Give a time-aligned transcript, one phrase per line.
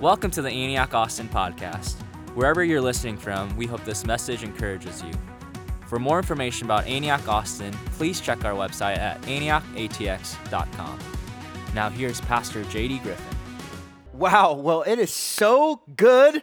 [0.00, 1.94] Welcome to the Antioch Austin podcast.
[2.34, 5.10] Wherever you're listening from, we hope this message encourages you.
[5.86, 10.98] For more information about Antioch Austin, please check our website at antiochatx.com.
[11.74, 13.38] Now, here's Pastor JD Griffin.
[14.12, 16.42] Wow, well, it is so good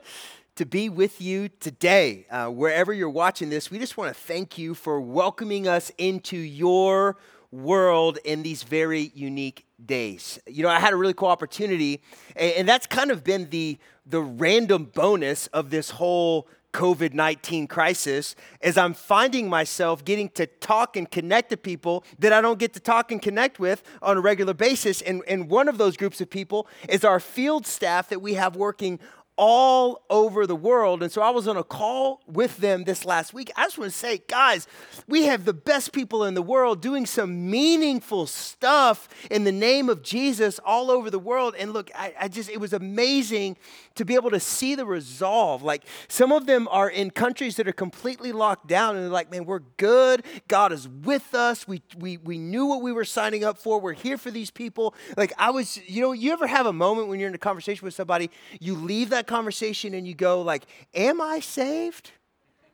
[0.56, 2.26] to be with you today.
[2.32, 6.38] Uh, wherever you're watching this, we just want to thank you for welcoming us into
[6.38, 7.18] your
[7.52, 10.40] world in these very unique days.
[10.48, 12.02] You know, I had a really cool opportunity,
[12.36, 18.36] and, that's kind of been the the random bonus of this whole COVID 19 crisis
[18.62, 22.74] is I'm finding myself getting to talk and connect to people that I don't get
[22.74, 25.02] to talk and connect with on a regular basis.
[25.02, 28.56] And, and one of those groups of people is our field staff that we have
[28.56, 29.00] working
[29.36, 31.02] all over the world.
[31.02, 33.52] And so I was on a call with them this last week.
[33.56, 34.68] I just want to say, guys,
[35.08, 39.90] we have the best people in the world doing some meaningful stuff in the name
[39.90, 41.56] of Jesus all over the world.
[41.58, 43.58] And look, I, I just, it was amazing
[43.96, 45.64] to be able to see the resolve.
[45.64, 49.32] Like some of them are in countries that are completely locked down and they're like,
[49.32, 50.24] man, we're good.
[50.48, 51.68] God is with us.
[51.68, 53.80] We, we, we knew what we were signing up for.
[53.80, 54.94] We're here for these people.
[55.18, 57.86] Like I was, you know, you ever have a moment when you're in a conversation
[57.86, 62.12] with somebody, you leave that conversation and you go like, am I saved?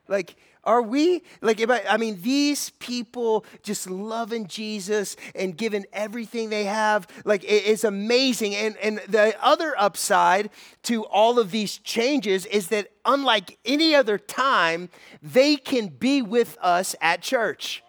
[0.08, 1.60] Like, are we like?
[1.68, 7.64] I, I mean, these people just loving Jesus and giving everything they have, like it
[7.64, 8.54] is amazing.
[8.54, 10.50] And and the other upside
[10.82, 14.90] to all of these changes is that unlike any other time,
[15.22, 17.82] they can be with us at church.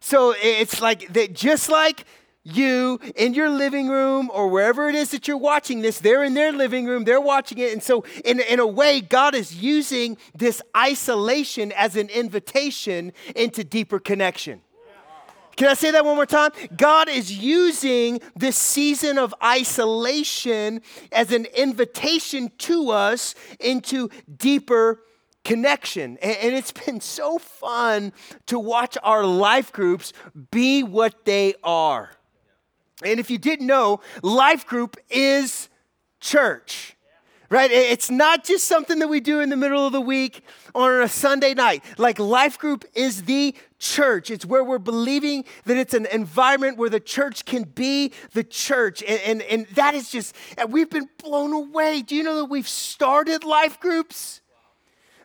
[0.00, 2.04] So it's like that, just like
[2.44, 6.34] you in your living room or wherever it is that you're watching this, they're in
[6.34, 7.72] their living room, they're watching it.
[7.72, 13.64] And so, in, in a way, God is using this isolation as an invitation into
[13.64, 14.62] deeper connection.
[15.56, 16.50] Can I say that one more time?
[16.76, 20.80] God is using this season of isolation
[21.12, 25.02] as an invitation to us into deeper
[25.44, 26.16] connection.
[26.22, 28.12] And, it's been so fun
[28.46, 30.12] to watch our life groups
[30.50, 32.10] be what they are.
[33.04, 35.68] And if you didn't know, life group is
[36.20, 36.96] church.
[37.48, 37.70] Right?
[37.70, 40.42] It's not just something that we do in the middle of the week
[40.74, 41.84] or on a Sunday night.
[41.98, 44.30] Like life group is the church.
[44.30, 49.02] It's where we're believing that it's an environment where the church can be the church.
[49.02, 50.34] And, and, and that is just,
[50.68, 52.00] we've been blown away.
[52.00, 54.41] Do you know that we've started life groups?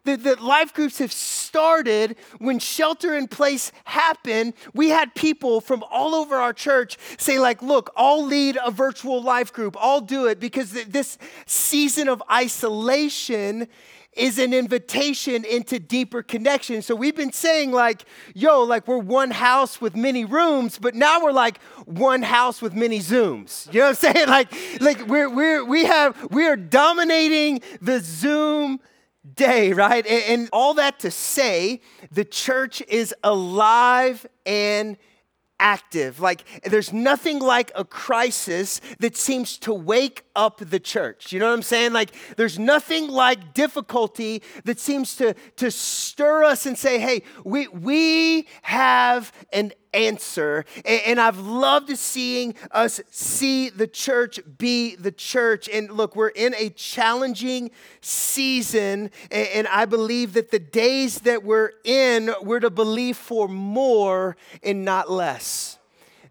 [0.08, 4.54] That, that life groups have started when shelter in place happened.
[4.74, 9.22] We had people from all over our church say, like, look, I'll lead a virtual
[9.22, 9.76] life group.
[9.80, 13.68] I'll do it because this season of isolation
[14.14, 16.82] is an invitation into deeper connection.
[16.82, 18.04] So we've been saying, like,
[18.34, 22.74] yo, like we're one house with many rooms, but now we're like one house with
[22.74, 23.72] many Zooms.
[23.74, 24.28] You know what I'm saying?
[24.38, 28.80] Like, like we're, we're, we have, we are dominating the Zoom
[29.38, 30.06] day, right?
[30.06, 31.82] And, all that to say,
[32.12, 34.98] the church is alive and
[35.60, 36.20] active.
[36.20, 41.32] Like, there's nothing like a crisis that seems to wake up the church.
[41.32, 41.94] You know what I'm saying?
[41.94, 47.68] Like, there's nothing like difficulty that seems to, to stir us and say, hey, we,
[47.68, 50.66] we have an answer.
[50.86, 55.68] And, I've loved seeing us see the church be the church.
[55.68, 57.72] And look, we're in a challenging
[58.02, 59.10] season.
[59.32, 64.38] And, and I believe that the days that we're in, we're to believe for more
[64.62, 65.78] and not less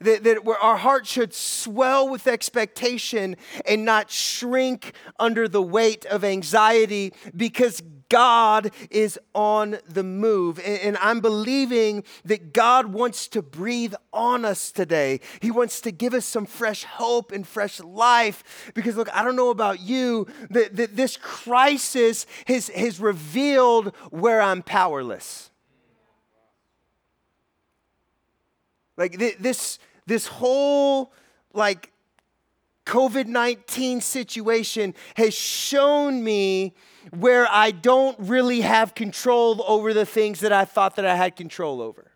[0.01, 6.25] that, that our heart should swell with expectation and not shrink under the weight of
[6.25, 10.61] anxiety because God is on the move.
[10.65, 15.21] And, I'm believing that God wants to breathe on us today.
[15.41, 18.73] He wants to give us some fresh hope and fresh life.
[18.75, 24.41] Because, look, I don't know about you, that, that this crisis has, has revealed where
[24.41, 25.51] I'm powerless.
[28.97, 31.13] Like this, this whole,
[31.53, 31.93] like,
[32.87, 36.75] COVID 19 situation has shown me
[37.11, 41.37] where I don't really have control over the things that I thought that I had
[41.37, 42.13] control over.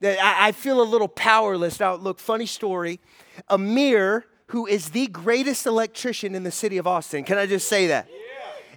[0.00, 1.78] That I, feel a little powerless.
[1.78, 3.00] Now, look, funny story.
[3.48, 7.86] Amir, who is the greatest electrician in the city of Austin, can I just say
[7.88, 8.08] that?
[8.10, 8.29] Yeah.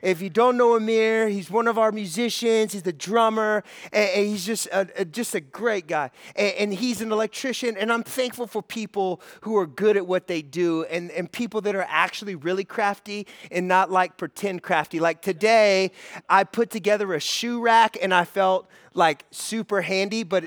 [0.03, 2.73] If you don't know Amir, he's one of our musicians.
[2.73, 3.63] He's the drummer,
[3.93, 6.11] and, he's just a, a, just a great guy.
[6.35, 10.27] And, and, he's an electrician, and I'm thankful for people who are good at what
[10.27, 14.99] they do, and, and people that are actually really crafty and not like pretend crafty.
[14.99, 15.93] Like today,
[16.27, 20.43] I put together a shoe rack, and I felt like super handy, but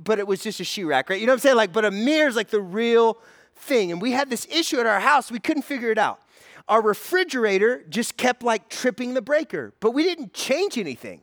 [0.00, 1.20] but it was just a shoe rack, right?
[1.20, 1.56] You know what I'm saying?
[1.56, 3.18] Like, but is like the real
[3.56, 3.90] thing.
[3.90, 6.20] And we had this issue at our house, we couldn't figure it out.
[6.68, 11.22] Our refrigerator just kept like tripping the breaker, but we didn't change anything.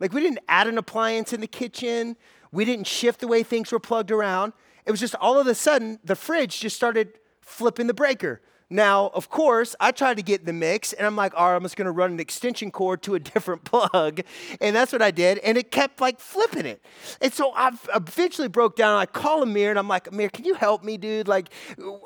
[0.00, 2.16] Like we didn't add an appliance in the kitchen,
[2.52, 4.52] we didn't shift the way things were plugged around.
[4.84, 8.40] It was just all of a sudden the fridge just started flipping the breaker.
[8.68, 11.62] Now, of course, I tried to get the mix, and I'm like, all right, I'm
[11.62, 14.22] just gonna run an extension cord to a different plug.
[14.60, 16.82] And that's what I did, and it kept like flipping it.
[17.20, 20.54] And so I eventually broke down, I call Amir, and I'm like, Amir, can you
[20.54, 21.28] help me, dude?
[21.28, 21.50] Like,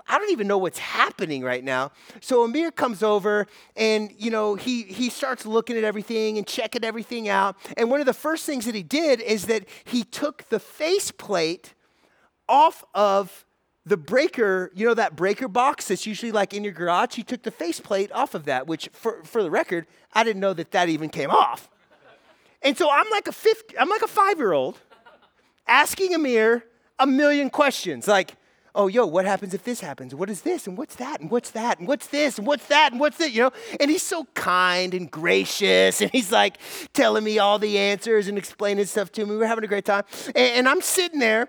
[0.07, 1.93] I don't even know what's happening right now.
[2.21, 6.85] So Amir comes over, and, you know, he, he starts looking at everything and checking
[6.85, 7.57] everything out.
[7.79, 11.73] And one of the first things that he did is that he took the faceplate
[12.49, 13.47] off of
[13.87, 17.43] the breaker, you know, that breaker box that's usually like in your garage, he took
[17.43, 20.89] the faceplate off of that, which for, for the record, I didn't know that that
[20.89, 21.71] even came off.
[22.63, 24.79] And so I'm like a fifth, I'm like a five year old
[25.67, 26.65] asking Amir
[26.99, 28.37] a million questions like,
[28.75, 30.15] oh, yo, what happens if this happens?
[30.15, 30.67] What is this?
[30.67, 31.21] And what's that?
[31.21, 31.79] And what's that?
[31.79, 32.39] And what's this?
[32.39, 32.93] And what's that?
[32.93, 33.33] And what's that?
[33.33, 33.53] You know?
[33.81, 36.01] And he's so kind and gracious.
[36.01, 36.59] And he's like
[36.93, 39.37] telling me all the answers and explaining stuff to me.
[39.37, 40.05] We're having a great time.
[40.27, 41.49] And, and I'm sitting there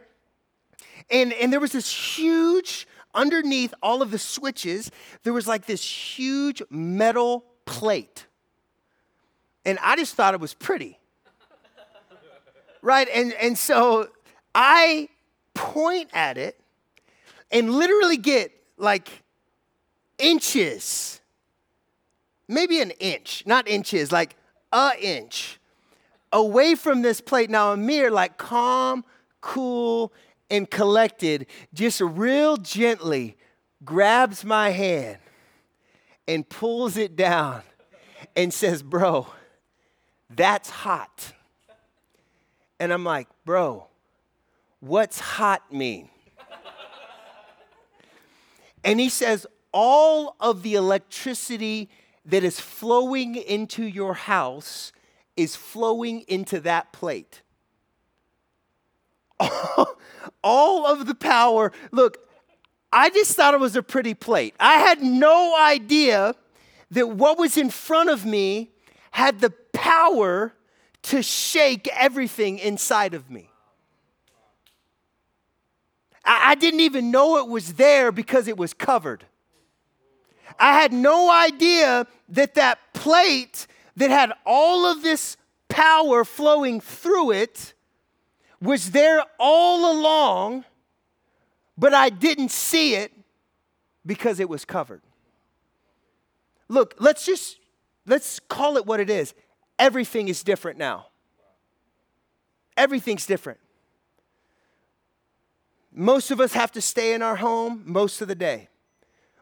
[1.11, 4.89] and, and there was this huge, underneath all of the switches,
[5.23, 8.25] there was like this huge metal plate.
[9.65, 10.99] And I just thought it was pretty.
[12.81, 13.07] right?
[13.13, 14.09] And, and so
[14.55, 15.09] I
[15.53, 16.59] point at it
[17.51, 19.23] and literally get like
[20.17, 21.21] inches,
[22.47, 24.35] maybe an inch, not inches, like
[24.71, 25.59] a inch
[26.31, 27.49] away from this plate.
[27.49, 29.03] Now, Amir, like calm,
[29.41, 30.13] cool,
[30.51, 33.37] and collected, just real gently
[33.83, 35.17] grabs my hand
[36.27, 37.63] and pulls it down
[38.35, 39.27] and says, Bro,
[40.29, 41.33] that's hot.
[42.79, 43.87] And I'm like, Bro,
[44.81, 46.09] what's hot mean?
[48.83, 51.89] and he says, All of the electricity
[52.25, 54.91] that is flowing into your house
[55.37, 57.41] is flowing into that plate.
[60.43, 61.71] all of the power.
[61.91, 62.17] Look,
[62.91, 64.55] I just thought it was a pretty plate.
[64.59, 66.35] I had no idea
[66.91, 68.71] that what was in front of me
[69.11, 70.53] had the power
[71.03, 73.49] to shake everything inside of me.
[76.23, 79.25] I, didn't even know it was there because it was covered.
[80.59, 83.65] I had no idea that that plate
[83.95, 85.35] that had all of this
[85.67, 87.73] power flowing through it
[88.61, 90.65] was there all along,
[91.77, 93.11] but I didn't see it
[94.05, 95.01] because it was covered.
[96.69, 97.57] Look, let's just
[98.05, 99.33] let's call it what it is.
[99.79, 101.07] Everything is different now.
[102.77, 103.59] Everything's different.
[105.91, 108.69] Most of us have to stay in our home most of the day.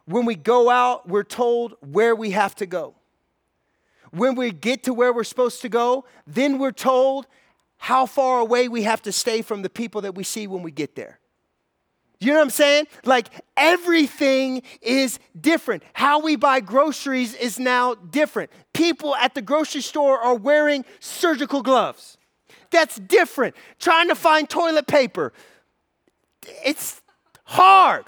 [0.05, 2.95] When we go out, we're told where we have to go.
[4.11, 7.27] When we get to where we're supposed to go, then we're told
[7.79, 10.69] how far away we have to stay from the people that we see when we
[10.69, 11.19] get there.
[12.19, 12.87] You know what I'm saying?
[13.05, 15.83] Like everything is different.
[15.93, 18.51] How we buy groceries is now different.
[18.73, 22.17] People at the grocery store are wearing surgical gloves.
[22.69, 23.55] That's different.
[23.79, 25.31] Trying to find toilet paper,
[26.65, 27.01] it's
[27.45, 28.05] hard.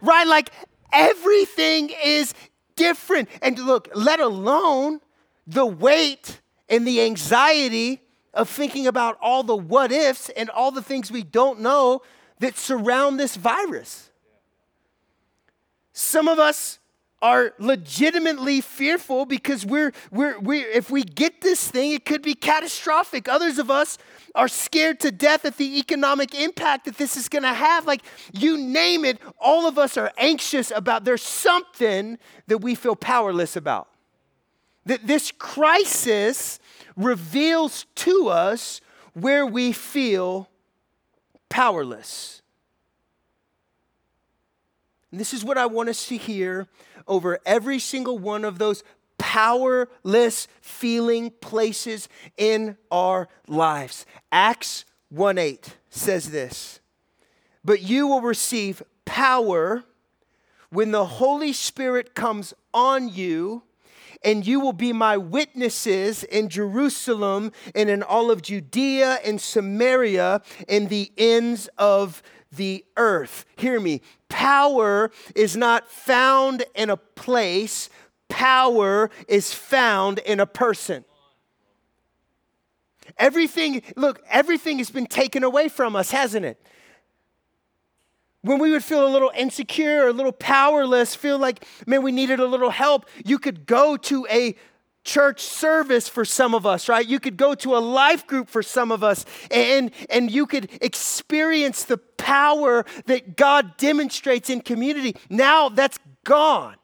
[0.00, 0.26] right?
[0.26, 0.50] Like
[0.92, 2.32] everything is
[2.76, 3.28] different.
[3.42, 5.00] And look, let alone
[5.48, 8.01] the weight and the anxiety
[8.34, 12.02] of thinking about all the what ifs and all the things we don't know
[12.38, 14.10] that surround this virus.
[15.92, 16.78] Some of us
[17.22, 22.34] are legitimately fearful because we're, we're, we're, if we get this thing, it could be
[22.34, 23.28] catastrophic.
[23.28, 23.96] Others of us
[24.34, 27.86] are scared to death at the economic impact that this is going to have.
[27.86, 31.04] Like, you name it, all of us are anxious about.
[31.04, 33.88] There's something that we feel powerless about.
[34.86, 36.58] That this crisis
[36.96, 38.80] reveals to us
[39.14, 40.48] where we feel
[41.48, 42.42] powerless.
[45.10, 46.66] And this is what I want us to hear
[47.06, 48.82] over every single one of those
[49.18, 54.06] powerless feeling places in our lives.
[54.30, 56.80] Acts 1 8 says this
[57.64, 59.84] But you will receive power
[60.70, 63.62] when the Holy Spirit comes on you
[64.24, 70.42] and you will be my witnesses in Jerusalem and in all of Judea and Samaria
[70.68, 73.44] and the ends of the earth.
[73.56, 74.02] Hear me.
[74.28, 77.88] Power is not found in a place,
[78.28, 81.04] power is found in a person.
[83.18, 86.64] Everything, look, everything has been taken away from us, hasn't it?
[88.42, 92.10] When we would feel a little insecure, or a little powerless, feel like, man, we
[92.10, 94.56] needed a little help, you could go to a
[95.04, 97.06] church service for some of us, right?
[97.06, 100.70] You could go to a life group for some of us and, and you could
[100.80, 105.16] experience the power that God demonstrates in community.
[105.28, 106.76] Now that's gone.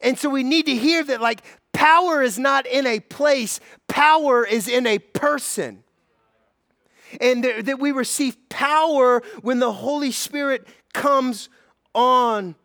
[0.00, 1.42] And so we need to hear that, like,
[1.72, 5.84] power is not in a place, power is in a person.
[7.20, 11.48] And that we receive power when the Holy Spirit comes
[11.94, 12.56] on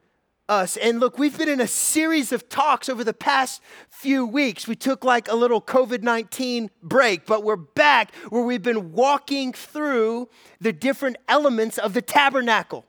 [0.51, 0.77] us.
[0.77, 4.67] And look, we've been in a series of talks over the past few weeks.
[4.67, 9.53] We took like a little COVID 19 break, but we're back where we've been walking
[9.53, 10.29] through
[10.60, 12.86] the different elements of the tabernacle.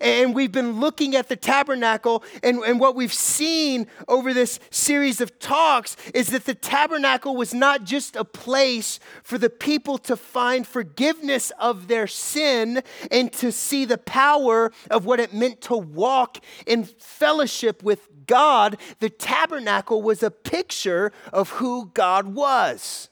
[0.00, 5.20] And we've been looking at the tabernacle, and, and what we've seen over this series
[5.20, 10.16] of talks is that the tabernacle was not just a place for the people to
[10.16, 15.76] find forgiveness of their sin and to see the power of what it meant to
[15.76, 18.76] walk in fellowship with God.
[19.00, 23.08] The tabernacle was a picture of who God was.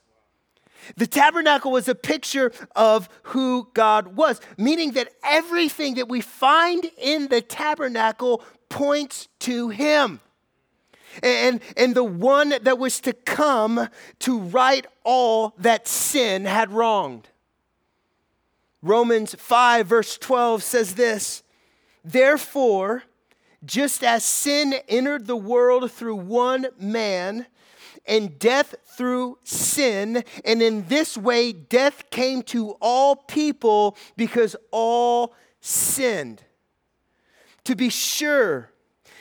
[0.97, 6.91] The tabernacle was a picture of who God was, meaning that everything that we find
[6.99, 10.21] in the tabernacle points to Him.
[11.23, 13.89] And, and the one that was to come
[14.21, 17.29] to right all that sin had wronged.
[18.83, 21.43] Romans 5, verse 12 says this
[22.05, 23.03] Therefore,
[23.65, 27.47] just as sin entered the world through one man,
[28.07, 30.25] and death through sin.
[30.45, 36.43] And in this way, death came to all people because all sinned.
[37.65, 38.71] To be sure,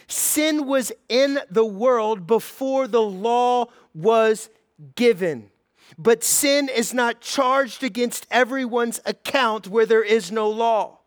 [0.08, 4.50] sin was in the world before the law was
[4.96, 5.50] given.
[5.98, 11.00] But sin is not charged against everyone's account where there is no law.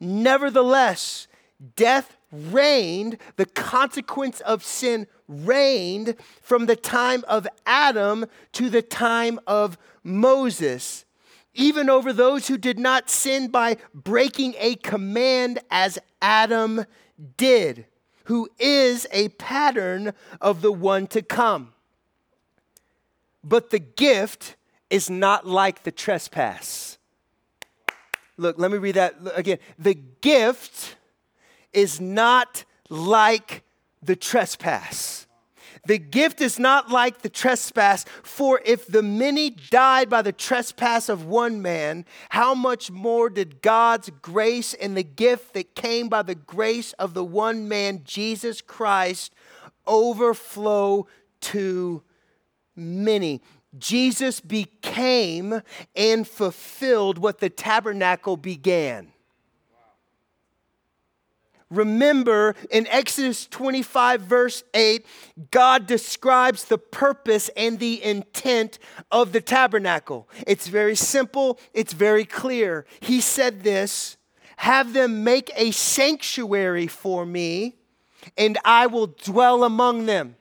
[0.00, 1.28] Nevertheless,
[1.76, 9.38] death reigned, the consequence of sin reigned from the time of Adam to the time
[9.46, 11.04] of Moses,
[11.54, 16.84] even over those who did not sin by breaking a command as Adam
[17.36, 17.86] did,
[18.24, 21.72] who is a pattern of the one to come.
[23.42, 24.56] But the gift
[24.90, 26.98] is not like the trespass.
[28.36, 29.58] Look, let me read that again.
[29.78, 30.96] The gift
[31.72, 33.62] is not like
[34.02, 35.26] the trespass.
[35.86, 41.08] The gift is not like the trespass, for if the many died by the trespass
[41.08, 46.22] of one man, how much more did God's grace and the gift that came by
[46.22, 49.34] the grace of the one man, Jesus Christ,
[49.86, 51.06] overflow
[51.42, 52.02] to
[52.76, 53.40] many?
[53.78, 55.62] Jesus became
[55.94, 59.12] and fulfilled what the tabernacle began.
[61.70, 65.06] Remember in Exodus 25, verse 8,
[65.52, 68.80] God describes the purpose and the intent
[69.12, 70.28] of the tabernacle.
[70.48, 72.86] It's very simple, it's very clear.
[72.98, 74.16] He said this
[74.56, 77.76] Have them make a sanctuary for me,
[78.36, 80.34] and I will dwell among them.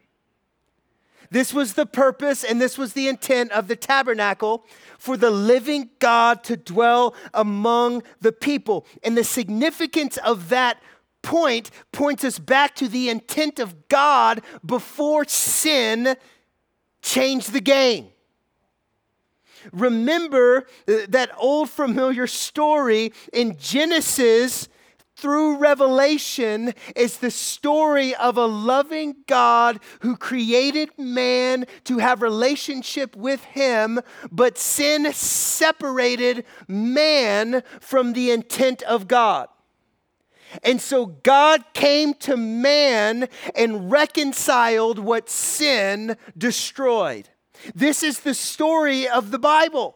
[1.31, 4.65] This was the purpose and this was the intent of the tabernacle
[4.97, 8.87] for the living God to dwell among the people.
[9.03, 10.81] And the significance of that
[11.21, 16.15] point points us back to the intent of God before sin
[17.01, 18.09] changed the game.
[19.71, 24.69] Remember uh, that old familiar story in Genesis
[25.15, 33.17] through Revelation is the story of a loving God who created man to have relationship
[33.17, 33.99] with him,
[34.31, 39.49] but sin separated man from the intent of God.
[40.63, 47.29] And so God came to man and reconciled what sin destroyed.
[47.75, 49.95] This is the story of the Bible.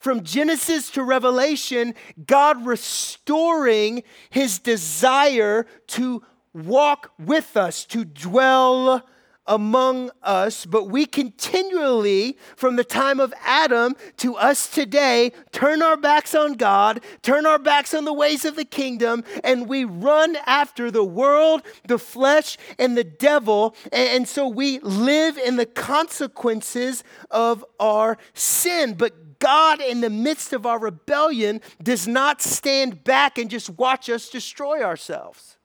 [0.00, 1.94] From Genesis to Revelation,
[2.26, 6.22] God restoring his desire to
[6.52, 9.04] walk with us, to dwell
[9.48, 15.96] among us, but we continually, from the time of Adam to us today, turn our
[15.96, 20.36] backs on God, turn our backs on the ways of the kingdom, and we run
[20.46, 23.74] after the world, the flesh, and the devil.
[23.90, 28.94] And so we live in the consequences of our sin.
[28.94, 34.10] But God, in the midst of our rebellion, does not stand back and just watch
[34.10, 35.57] us destroy ourselves.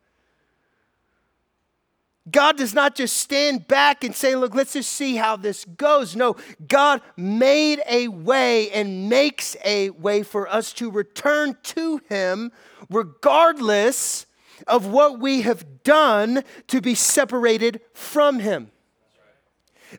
[2.32, 6.16] God does not just stand back and say, Look, let's just see how this goes.
[6.16, 6.38] No,
[6.68, 12.52] God made a way and makes a way for us to return to Him
[12.90, 14.26] regardless
[14.68, 18.72] of what we have done to be separated from Him.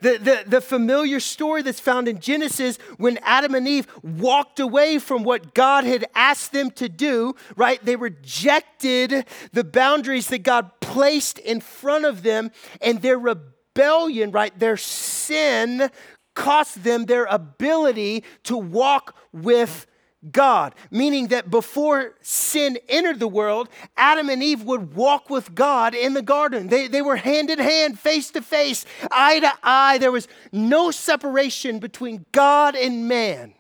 [0.00, 4.98] The, the, the familiar story that's found in Genesis when Adam and Eve walked away
[4.98, 7.84] from what God had asked them to do, right?
[7.84, 14.56] They rejected the boundaries that God placed in front of them, and their rebellion, right?
[14.58, 15.90] Their sin
[16.34, 19.86] cost them their ability to walk with
[20.30, 25.94] God, meaning that before sin entered the world, Adam and Eve would walk with God
[25.94, 26.68] in the garden.
[26.68, 29.98] They, they were hand in hand, face to face, eye to eye.
[29.98, 33.54] There was no separation between God and man.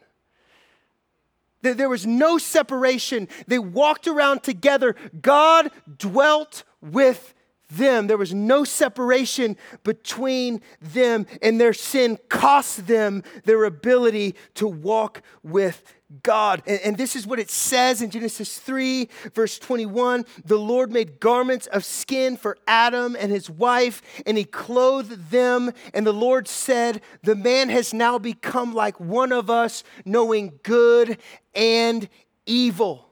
[1.62, 3.28] There was no separation.
[3.46, 4.96] They walked around together.
[5.22, 7.32] God dwelt with
[7.70, 8.06] them.
[8.06, 15.22] There was no separation between them, and their sin cost them their ability to walk
[15.42, 16.62] with God.
[16.66, 20.24] And, and, this is what it says in Genesis 3, verse 21.
[20.44, 25.72] The Lord made garments of skin for Adam and his wife, and he clothed them.
[25.92, 31.18] And the Lord said, The man has now become like one of us, knowing good
[31.54, 32.08] and
[32.46, 33.08] evil.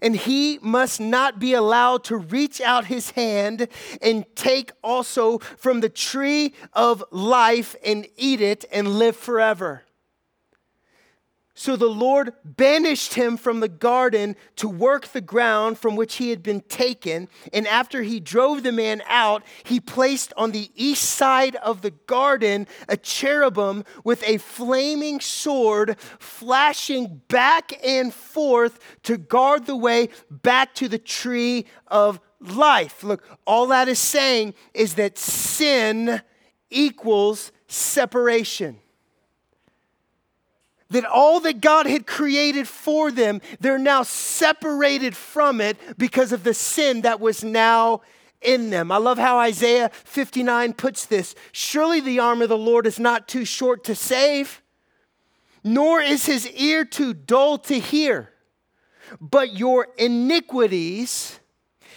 [0.00, 3.68] And he must not be allowed to reach out his hand
[4.00, 9.84] and take also from the tree of life and eat it and live forever.
[11.54, 16.30] So the Lord banished him from the garden to work the ground from which he
[16.30, 17.28] had been taken.
[17.52, 21.90] And after he drove the man out, he placed on the east side of the
[21.90, 30.08] garden a cherubim with a flaming sword flashing back and forth to guard the way
[30.30, 33.04] back to the tree of life.
[33.04, 36.22] Look, all that is saying is that sin
[36.70, 38.81] equals separation
[40.92, 46.44] that all that God had created for them, they're now separated from it because of
[46.44, 48.02] the sin that was now
[48.40, 48.92] in them.
[48.92, 53.28] I love how Isaiah 59 puts this Surely the arm of the Lord is not
[53.28, 54.62] too short to save,
[55.64, 58.30] nor is his ear too dull to hear,
[59.20, 61.38] but your iniquities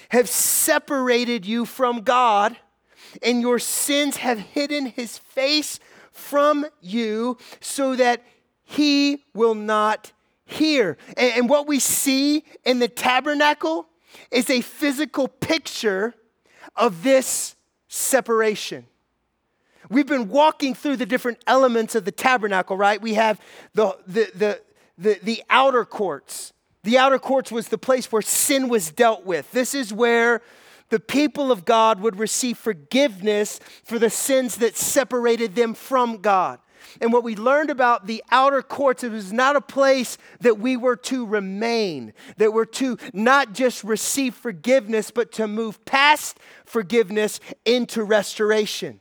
[0.10, 2.56] have separated you from God,
[3.24, 5.80] and your sins have hidden his face
[6.12, 8.24] from you so that
[8.66, 10.12] he will not
[10.46, 10.98] hear.
[11.16, 13.88] And, and what we see in the tabernacle
[14.32, 16.14] is a physical picture
[16.76, 17.56] of this
[17.88, 18.86] separation.
[19.90, 23.02] We've been walking through the different elements of the tabernacle, right?
[23.02, 23.40] We have
[23.74, 24.62] the, the, the,
[24.98, 26.54] the, the outer courts.
[26.84, 29.52] The outer courts was the place where sin was dealt with.
[29.52, 30.42] This is where
[30.90, 36.60] the people of God would receive forgiveness for the sins that separated them from God.
[37.02, 40.78] And what we learned about the outer courts, it was not a place that we
[40.78, 47.40] were to remain, that we're to not just receive forgiveness, but to move past forgiveness
[47.66, 49.00] into restoration.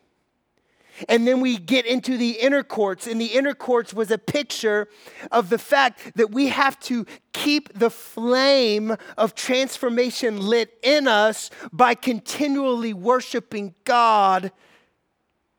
[1.09, 4.89] And then we get into the inner courts, and the inner courts was a picture
[5.33, 11.51] of the fact that we have to keep the flame of transformation lit in us
[11.73, 14.53] by continually worshiping God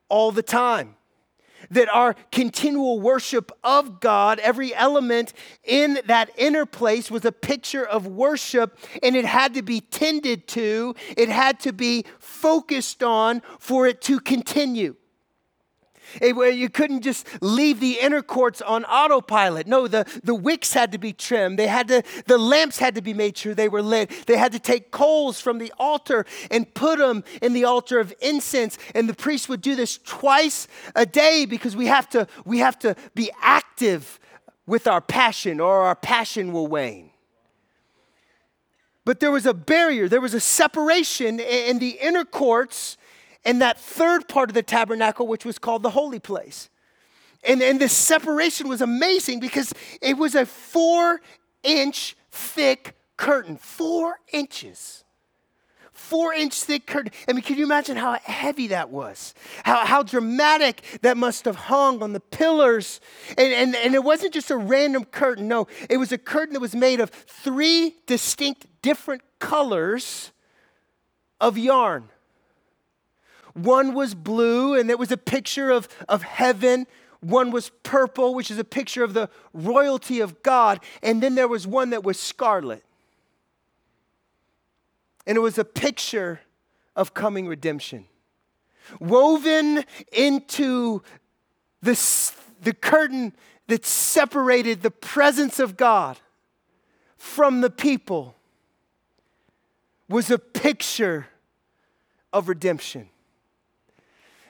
[0.07, 0.95] all the time
[1.71, 7.85] that our continual worship of God, every element in that inner place was a picture
[7.85, 13.41] of worship, and it had to be tended to, it had to be focused on
[13.59, 14.95] for it to continue.
[16.21, 19.67] Eh, you couldn't just leave the inner courts on autopilot.
[19.67, 21.59] No, the, the wicks had to be trimmed.
[21.59, 24.11] They had to, the lamps had to be made sure they were lit.
[24.25, 28.13] They had to take coals from the altar and put them in the altar of
[28.21, 28.77] incense.
[28.93, 32.79] And the priest would do this twice a day because we have to, we have
[32.79, 34.19] to be active
[34.65, 37.11] with our passion or our passion will wane.
[39.05, 42.97] But there was a barrier, there was a separation in the inner courts
[43.45, 46.69] and that third part of the tabernacle, which was called the holy place.
[47.43, 51.21] And, and the separation was amazing because it was a four
[51.63, 55.03] inch thick curtain, four inches.
[55.93, 57.13] Four inch thick curtain.
[57.27, 59.33] I mean, can you imagine how heavy that was?
[59.63, 62.99] How, how dramatic that must have hung on the pillars.
[63.37, 66.59] And, and, and it wasn't just a random curtain, no, it was a curtain that
[66.59, 70.31] was made of three distinct different colors
[71.39, 72.09] of yarn.
[73.55, 76.87] One was blue, and it was a picture of, of heaven.
[77.21, 80.81] One was purple, which is a picture of the royalty of God.
[81.01, 82.83] And then there was one that was scarlet.
[85.25, 86.41] And it was a picture
[86.97, 88.05] of coming redemption.
[88.99, 91.01] Woven into
[91.81, 93.33] the, the curtain
[93.67, 96.19] that separated the presence of God
[97.17, 98.35] from the people
[100.09, 101.27] was a picture
[102.33, 103.09] of redemption.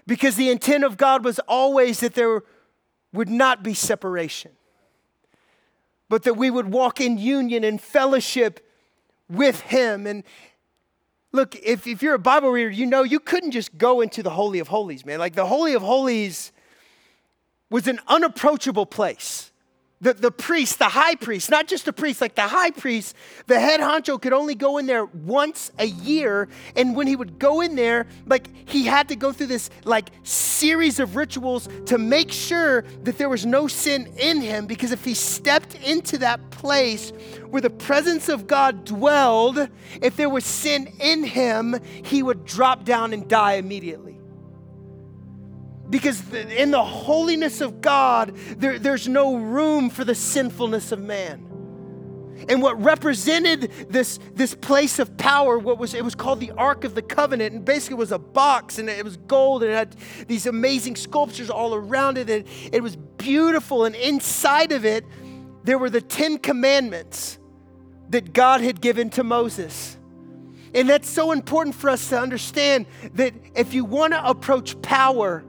[0.08, 2.44] Because the intent of God was always that there
[3.12, 4.52] would not be separation,
[6.10, 8.68] but that we would walk in union and fellowship
[9.30, 10.06] with Him.
[10.06, 10.24] And
[11.32, 14.30] look, if, if you're a Bible reader, you know you couldn't just go into the
[14.30, 15.20] Holy of Holies, man.
[15.20, 16.52] Like the Holy of Holies
[17.70, 19.52] was an unapproachable place.
[20.06, 23.16] The, the priest, the high priest, not just the priest, like the high priest,
[23.48, 26.48] the head honcho could only go in there once a year.
[26.76, 30.12] And when he would go in there, like he had to go through this like
[30.22, 34.68] series of rituals to make sure that there was no sin in him.
[34.68, 37.12] Because if he stepped into that place
[37.50, 39.70] where the presence of God dwelled,
[40.04, 44.15] if there was sin in him, he would drop down and die immediately.
[45.96, 51.48] Because in the holiness of God, there, there's no room for the sinfulness of man.
[52.50, 56.84] And what represented this, this place of power, what was it was called the Ark
[56.84, 59.96] of the Covenant, and basically was a box, and it was gold, and it had
[60.28, 63.86] these amazing sculptures all around it, and it was beautiful.
[63.86, 65.06] And inside of it,
[65.64, 67.40] there were the Ten Commandments
[68.10, 69.98] that God had given to Moses.
[70.74, 75.46] And that's so important for us to understand that if you want to approach power,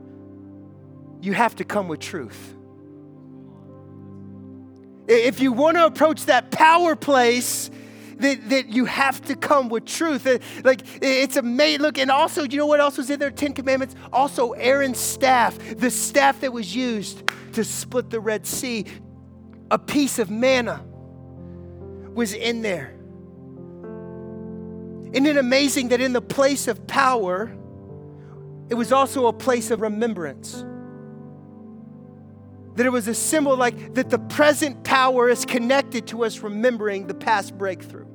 [1.21, 2.55] you have to come with truth.
[5.07, 7.69] If you want to approach that power place,
[8.19, 10.25] that, that you have to come with truth.
[10.25, 11.81] Uh, like it's amazing.
[11.81, 13.31] Look, and also, you know what else was in there?
[13.31, 13.95] Ten Commandments.
[14.11, 18.85] Also, Aaron's staff, the staff that was used to split the Red Sea,
[19.71, 20.83] a piece of manna
[22.13, 22.93] was in there.
[25.13, 27.55] Isn't it amazing that in the place of power,
[28.69, 30.65] it was also a place of remembrance?
[32.77, 37.07] That it was a symbol like that the present power is connected to us remembering
[37.07, 38.05] the past breakthrough.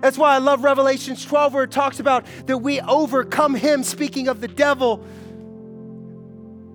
[0.00, 4.28] That's why I love Revelations 12, where it talks about that we overcome him, speaking
[4.28, 4.98] of the devil,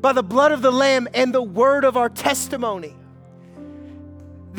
[0.01, 2.95] by the blood of the Lamb and the word of our testimony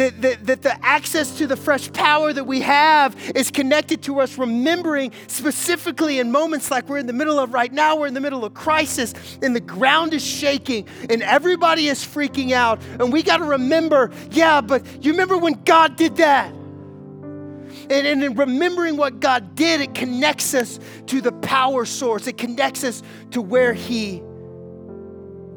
[0.00, 4.20] that, that, that the access to the fresh power that we have is connected to
[4.20, 8.14] us remembering specifically in moments like we're in the middle of right now, we're in
[8.14, 12.80] the middle of crisis, and the ground is shaking, and everybody is freaking out.
[12.98, 16.50] And we got to remember, yeah, but you remember when God did that?
[16.50, 22.38] And, and in remembering what God did, it connects us to the power source, it
[22.38, 24.22] connects us to where He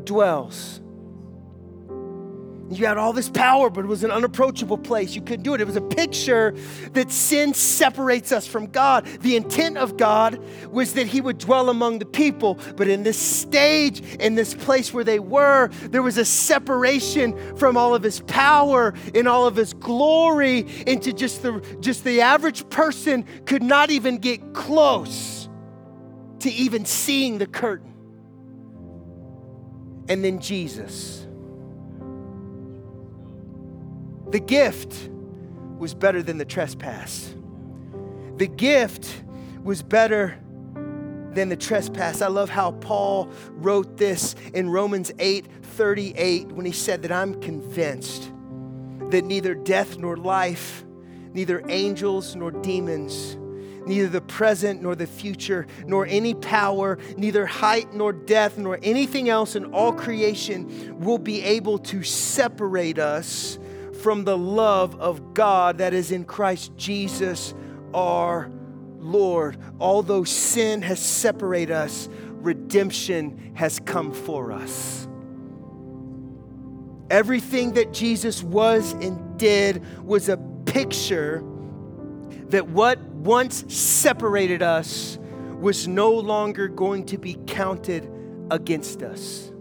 [0.04, 0.82] dwells.
[2.70, 5.16] You had all this power, but it was an unapproachable place.
[5.16, 5.62] You couldn't do it.
[5.62, 6.56] It was a picture
[6.94, 9.06] that sin separates us from God.
[9.22, 10.40] The intent of God
[10.72, 14.94] was that He would dwell among the people, but in this stage, in this place
[14.94, 19.56] where they were, there was a separation from all of His power and all of
[19.56, 25.50] His glory into just the just the average person could not even get close
[26.40, 27.94] to even seeing the curtain.
[30.10, 31.23] And then Jesus
[34.34, 35.12] The gift
[35.78, 37.36] was better than the trespass.
[38.38, 39.22] The gift
[39.64, 40.40] was better
[41.34, 42.20] than the trespass.
[42.20, 47.40] I love how Paul wrote this in Romans 8 38 when he said that I'm
[47.42, 48.32] convinced
[49.12, 50.84] that neither death nor life,
[51.36, 53.38] neither angels nor demons,
[53.86, 59.30] neither the present nor the future, nor any power, neither height nor depth, nor anything
[59.30, 63.60] else in all creation will be able to separate us
[64.04, 67.54] from the love of God that is in Christ Jesus
[67.94, 68.52] our
[69.00, 69.58] Lord.
[69.80, 75.08] Although sin has separated us, redemption has come for us.
[77.10, 80.36] Everything that Jesus was and did was a
[80.66, 81.42] picture
[82.50, 85.18] that what once separated us
[85.62, 88.12] was no longer going to be counted
[88.52, 89.53] against us.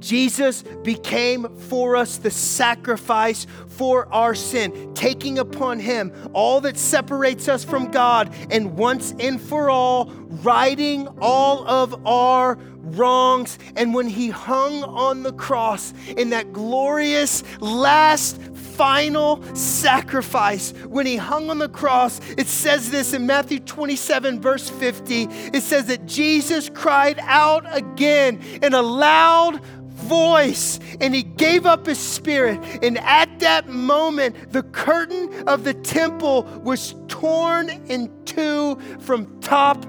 [0.00, 7.48] Jesus became for us the sacrifice for our sin, taking upon him all that separates
[7.48, 10.06] us from God and once and for all,
[10.42, 13.58] righting all of our wrongs.
[13.76, 21.16] And when he hung on the cross in that glorious last final sacrifice, when he
[21.16, 25.24] hung on the cross, it says this in Matthew 27, verse 50.
[25.52, 29.79] It says that Jesus cried out again in a loud voice
[30.10, 32.60] and he gave up his spirit.
[32.82, 39.86] And at that moment, the curtain of the temple was torn in two from top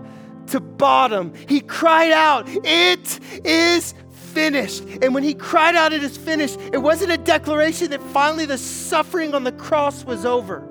[0.47, 1.33] to bottom.
[1.47, 4.83] He cried out, It is finished.
[5.01, 8.57] And when he cried out, It is finished, it wasn't a declaration that finally the
[8.57, 10.67] suffering on the cross was over.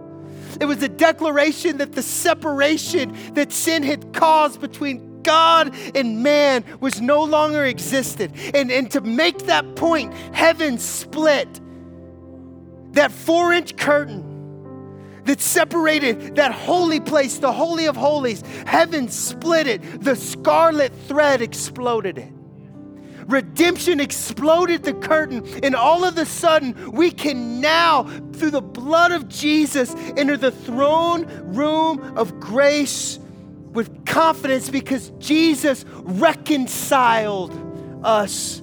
[0.60, 6.64] It was a declaration that the separation that sin had caused between God and man
[6.80, 8.32] was no longer existed.
[8.54, 11.60] And, and to make that point, heaven split.
[12.92, 14.30] That four inch curtain
[15.24, 20.02] that separated that holy place, the Holy of Holies, heaven split it.
[20.02, 22.32] The scarlet thread exploded it.
[23.26, 28.02] Redemption exploded the curtain, and all of a sudden, we can now,
[28.32, 33.19] through the blood of Jesus, enter the throne room of grace
[33.72, 37.54] with confidence because Jesus reconciled
[38.04, 38.62] us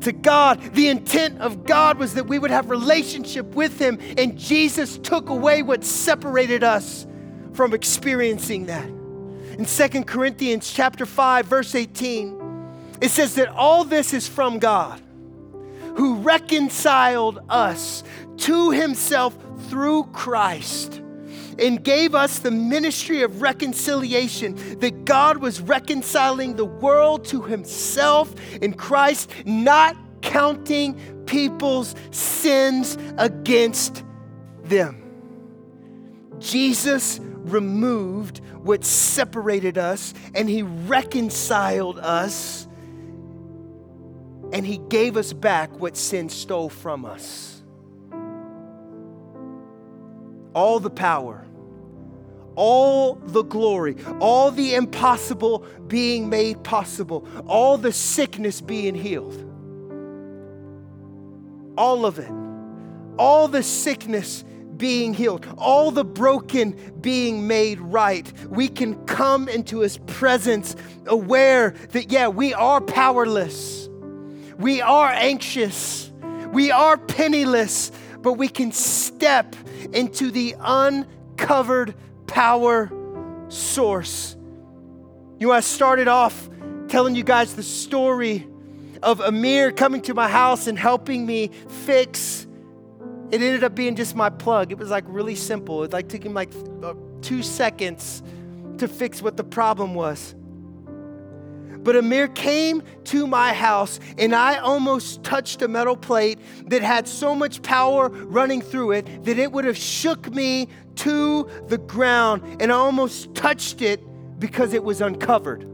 [0.00, 0.60] to God.
[0.74, 5.28] The intent of God was that we would have relationship with him and Jesus took
[5.30, 7.06] away what separated us
[7.54, 8.86] from experiencing that.
[8.86, 12.38] In Second Corinthians chapter 5 verse 18,
[13.00, 15.00] it says that all this is from God
[15.96, 18.02] who reconciled us
[18.38, 19.36] to himself
[19.68, 21.02] through Christ
[21.58, 28.34] and gave us the ministry of reconciliation, that God was reconciling the world to himself
[28.56, 30.94] in Christ, not counting
[31.26, 34.04] people's sins against
[34.64, 34.98] them.
[36.38, 42.68] Jesus removed what separated us and he reconciled us
[44.52, 47.51] and he gave us back what sin stole from us.
[50.54, 51.44] All the power,
[52.54, 59.48] all the glory, all the impossible being made possible, all the sickness being healed.
[61.78, 62.30] All of it.
[63.18, 64.44] All the sickness
[64.76, 68.30] being healed, all the broken being made right.
[68.48, 70.74] We can come into his presence
[71.06, 73.88] aware that, yeah, we are powerless.
[74.58, 76.10] We are anxious.
[76.52, 79.54] We are penniless, but we can step
[79.92, 81.94] into the uncovered
[82.26, 82.90] power
[83.48, 84.36] source.
[85.38, 86.48] You know, I started off
[86.88, 88.46] telling you guys the story
[89.02, 92.46] of Amir coming to my house and helping me fix.
[93.30, 94.72] It ended up being just my plug.
[94.72, 95.82] It was like really simple.
[95.82, 98.22] It like took him like uh, two seconds
[98.78, 100.34] to fix what the problem was.
[101.82, 107.08] But Amir came to my house and I almost touched a metal plate that had
[107.08, 112.62] so much power running through it that it would have shook me to the ground.
[112.62, 114.00] And I almost touched it
[114.38, 115.68] because it was uncovered.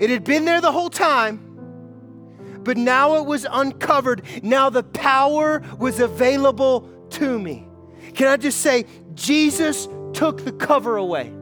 [0.00, 1.44] It had been there the whole time,
[2.62, 4.22] but now it was uncovered.
[4.42, 7.66] Now the power was available to me.
[8.14, 11.32] Can I just say, Jesus took the cover away.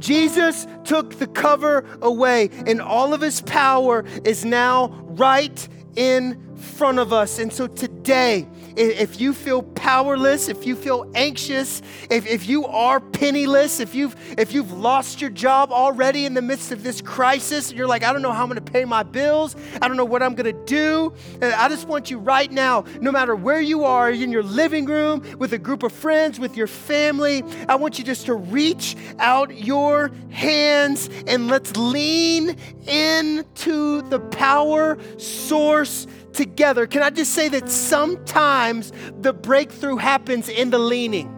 [0.00, 6.98] Jesus took the cover away, and all of his power is now right in front
[6.98, 7.38] of us.
[7.38, 8.48] And so today,
[8.80, 14.16] if you feel powerless, if you feel anxious, if, if you are penniless, if you've,
[14.38, 18.12] if you've lost your job already in the midst of this crisis, you're like, I
[18.12, 20.54] don't know how I'm going to pay my bills, I don't know what I'm going
[20.54, 21.12] to do.
[21.34, 24.86] And I just want you right now, no matter where you are, in your living
[24.86, 28.96] room, with a group of friends, with your family, I want you just to reach
[29.18, 36.86] out your hands and let's lean into the power source together.
[36.86, 41.36] Can I just say that sometimes the breakthrough happens in the leaning?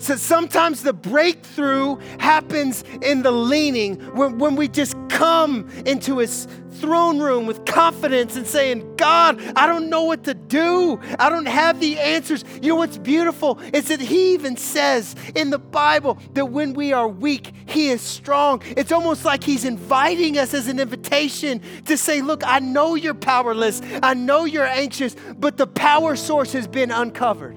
[0.00, 6.48] So sometimes the breakthrough happens in the leaning when, when we just come into his
[6.80, 10.98] throne room with confidence and saying, God, I don't know what to do.
[11.18, 12.44] I don't have the answers.
[12.62, 16.92] You know what's beautiful is that He even says in the Bible that when we
[16.92, 18.62] are weak, He is strong.
[18.64, 23.14] It's almost like He's inviting us as an invitation to say, Look, I know you're
[23.14, 23.80] powerless.
[24.02, 27.56] I know you're anxious, but the power source has been uncovered.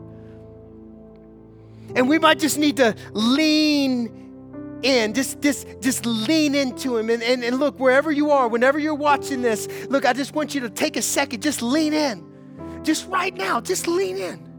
[1.96, 5.14] And we might just need to lean in.
[5.14, 7.10] Just, just, just lean into Him.
[7.10, 10.56] And, and, and look, wherever you are, whenever you're watching this, look, I just want
[10.56, 12.82] you to take a second, just lean in.
[12.84, 14.50] Just right now, just lean in.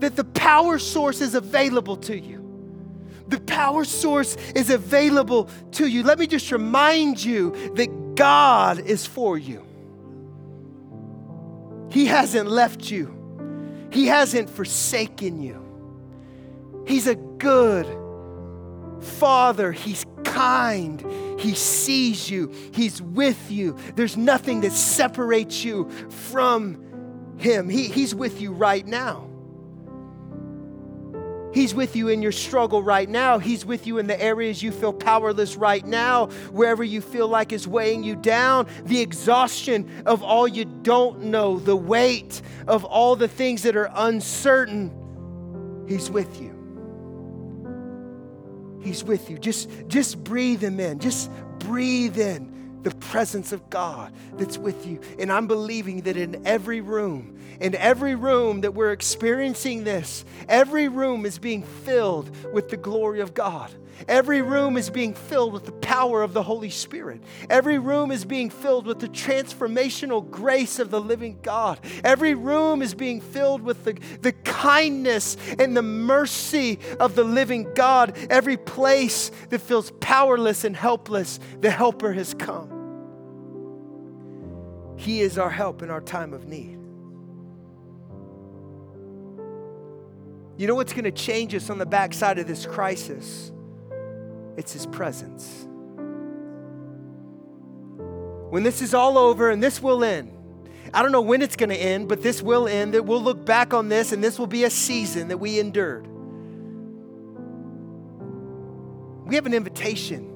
[0.00, 2.42] That the power source is available to you.
[3.28, 6.02] The power source is available to you.
[6.02, 9.64] Let me just remind you that God is for you.
[11.90, 15.60] He hasn't left you, He hasn't forsaken you.
[16.86, 17.86] He's a good,
[19.00, 21.04] Father, He's kind.
[21.38, 22.52] He sees you.
[22.72, 23.76] He's with you.
[23.94, 27.68] There's nothing that separates you from Him.
[27.68, 29.28] He, he's with you right now.
[31.54, 33.38] He's with you in your struggle right now.
[33.38, 37.52] He's with you in the areas you feel powerless right now, wherever you feel like
[37.52, 43.14] is weighing you down, the exhaustion of all you don't know, the weight of all
[43.14, 44.92] the things that are uncertain.
[45.86, 46.50] He's with you.
[48.82, 49.38] He's with you.
[49.38, 50.98] Just, just breathe him in.
[50.98, 52.53] Just breathe in
[52.84, 55.00] the presence of God that's with you.
[55.18, 60.88] And I'm believing that in every room, in every room that we're experiencing this, every
[60.88, 63.72] room is being filled with the glory of God.
[64.08, 67.22] Every room is being filled with the power of the Holy Spirit.
[67.48, 71.78] Every room is being filled with the transformational grace of the living God.
[72.02, 77.72] Every room is being filled with the, the kindness and the mercy of the living
[77.74, 78.16] God.
[78.30, 82.73] Every place that feels powerless and helpless, the helper has come.
[84.96, 86.78] He is our help in our time of need.
[90.56, 93.50] You know what's going to change us on the backside of this crisis?
[94.56, 95.66] It's His presence.
[98.50, 100.30] When this is all over and this will end,
[100.92, 102.94] I don't know when it's going to end, but this will end.
[102.94, 106.06] That we'll look back on this and this will be a season that we endured.
[109.26, 110.33] We have an invitation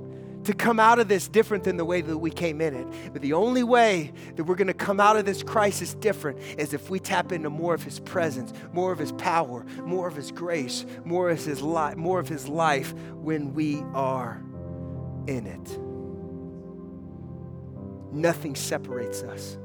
[0.48, 3.12] to come out of this different than the way that we came in it.
[3.12, 6.72] But the only way that we're going to come out of this crisis different is
[6.72, 10.32] if we tap into more of his presence, more of his power, more of his
[10.32, 14.42] grace, more of his life, more of his life when we are
[15.26, 15.78] in it.
[18.10, 19.58] Nothing separates us.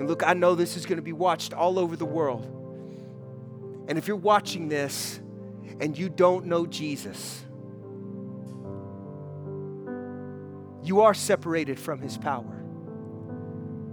[0.00, 2.44] And look, I know this is going to be watched all over the world.
[3.86, 5.20] And if you're watching this
[5.78, 7.43] and you don't know Jesus,
[10.84, 12.62] you are separated from his power.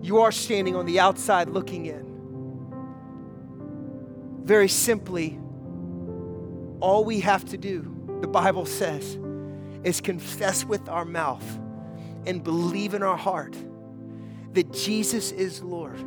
[0.01, 2.11] You are standing on the outside looking in.
[4.43, 5.39] Very simply,
[6.81, 9.17] all we have to do, the Bible says,
[9.83, 11.45] is confess with our mouth
[12.25, 13.55] and believe in our heart
[14.53, 16.03] that Jesus is Lord,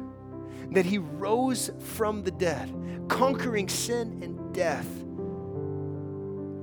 [0.72, 2.70] that he rose from the dead,
[3.08, 4.86] conquering sin and death,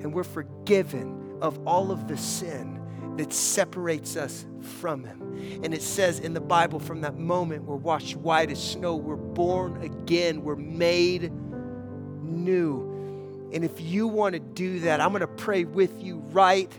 [0.03, 2.80] and we're forgiven of all of the sin
[3.17, 5.61] that separates us from Him.
[5.63, 9.15] And it says in the Bible, from that moment, we're washed white as snow, we're
[9.15, 11.31] born again, we're made
[12.23, 13.49] new.
[13.53, 16.71] And if you want to do that, I'm going to pray with you right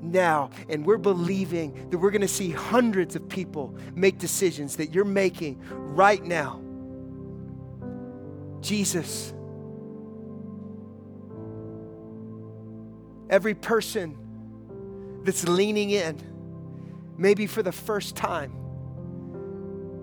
[0.00, 0.50] now.
[0.68, 5.04] And we're believing that we're going to see hundreds of people make decisions that you're
[5.04, 6.60] making right now.
[8.60, 9.34] Jesus,
[13.28, 14.16] every person
[15.24, 16.20] that's leaning in,
[17.16, 18.52] maybe for the first time,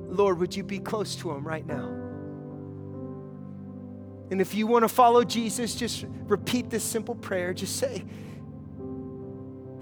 [0.10, 1.88] Lord, would you be close to them right now?
[4.32, 7.54] And if you want to follow Jesus, just repeat this simple prayer.
[7.54, 8.04] Just say,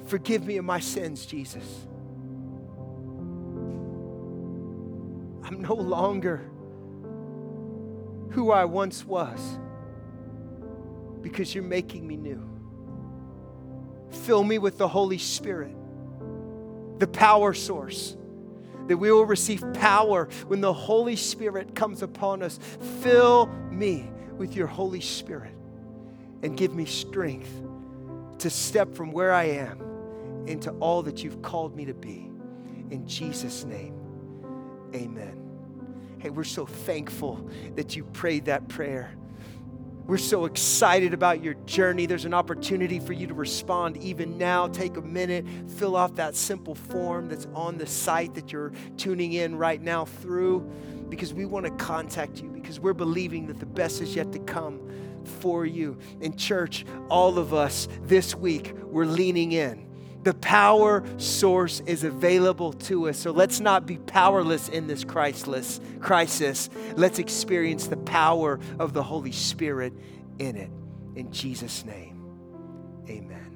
[0.06, 1.86] Forgive me of my sins, Jesus.
[5.43, 6.50] I'm no longer
[8.32, 9.60] who I once was
[11.21, 12.57] because you're making me new.
[14.10, 15.76] Fill me with the Holy Spirit,
[17.00, 18.15] the power source.
[18.88, 22.58] That we will receive power when the Holy Spirit comes upon us.
[23.02, 25.54] Fill me with your Holy Spirit
[26.41, 27.52] and give me strength
[28.39, 29.82] to step from where I am
[30.48, 32.32] into all that you've called me to be.
[32.89, 33.93] In Jesus' name,
[34.96, 35.43] amen.
[36.20, 39.15] Hey, we're so thankful that you prayed that prayer.
[40.08, 42.06] We're so excited about your journey.
[42.06, 44.70] There's an opportunity for you to respond even now.
[44.70, 49.34] Take a minute, fill out that simple form that's on the site that you're tuning
[49.34, 50.62] in right now through
[51.10, 54.39] because we want to contact you because we're believing that the best is yet to
[54.39, 54.89] come
[55.26, 55.98] for you.
[56.22, 59.87] In church, all of us this week, we're leaning in
[60.28, 63.18] the power source is available to us.
[63.18, 65.80] So let's not be powerless in this crisis.
[66.02, 66.70] crisis.
[66.98, 69.94] Let's experience the power of the Holy Spirit
[70.38, 70.70] in it.
[71.16, 72.22] In Jesus' name,
[73.08, 73.47] amen.